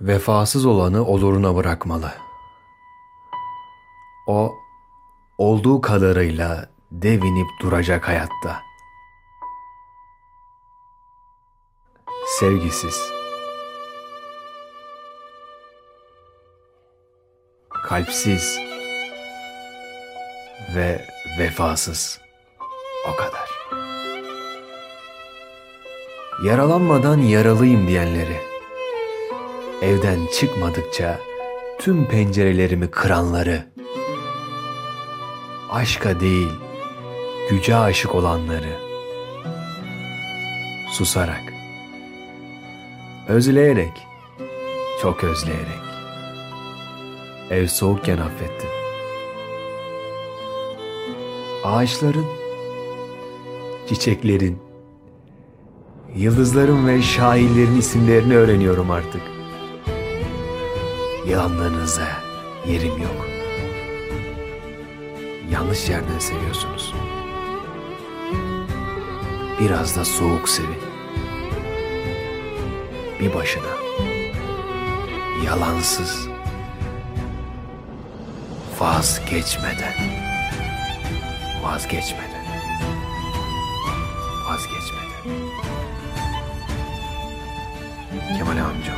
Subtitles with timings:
[0.00, 2.12] Vefasız olanı oluruna bırakmalı.
[4.26, 4.54] O
[5.38, 8.62] olduğu kadarıyla devinip duracak hayatta.
[12.38, 13.12] Sevgisiz.
[17.88, 18.58] Kalpsiz
[20.74, 21.06] ve
[21.38, 22.20] vefasız.
[23.12, 23.50] O kadar.
[26.44, 28.49] Yaralanmadan yaralıyım diyenleri.
[29.82, 31.20] Evden çıkmadıkça
[31.78, 33.64] tüm pencerelerimi kıranları.
[35.70, 36.48] Aşka değil,
[37.50, 38.78] güce aşık olanları.
[40.90, 41.42] Susarak.
[43.28, 43.92] Özleyerek.
[45.02, 45.80] Çok özleyerek.
[47.50, 48.70] Ev soğukken affettim.
[51.64, 52.26] Ağaçların,
[53.88, 54.58] çiçeklerin,
[56.16, 59.39] yıldızların ve şairlerin isimlerini öğreniyorum artık.
[61.26, 62.08] Yalanlarınıza
[62.66, 63.26] yerim yok.
[65.52, 66.94] Yanlış yerden seviyorsunuz.
[69.60, 70.80] Biraz da soğuk sevin.
[73.20, 73.64] Bir başına.
[75.44, 76.28] Yalansız.
[78.78, 79.94] Vazgeçmeden.
[81.62, 82.44] Vazgeçmeden.
[84.48, 85.10] Vazgeçmeden.
[88.38, 88.96] Kemal amcam.